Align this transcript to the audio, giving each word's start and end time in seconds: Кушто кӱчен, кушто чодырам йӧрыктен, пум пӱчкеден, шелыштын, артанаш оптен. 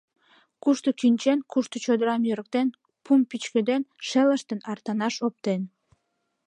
Кушто 0.63 0.89
кӱчен, 0.99 1.39
кушто 1.51 1.75
чодырам 1.83 2.21
йӧрыктен, 2.27 2.67
пум 3.03 3.19
пӱчкеден, 3.29 3.81
шелыштын, 4.07 4.59
артанаш 4.71 5.15
оптен. 5.27 5.61